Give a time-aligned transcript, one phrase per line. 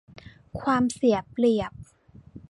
[0.61, 1.73] ความเสียเปรียบ